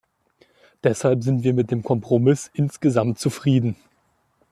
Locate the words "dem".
1.69-1.83